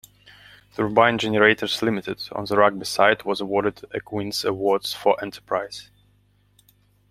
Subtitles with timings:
[0.75, 5.91] Turbine Generators Limited, on the Rugby site, was awarded a Queen's Awards for Enterprise.